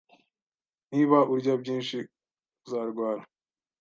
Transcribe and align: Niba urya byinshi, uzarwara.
Niba 0.91 1.17
urya 1.33 1.53
byinshi, 1.61 1.97
uzarwara. 2.63 3.21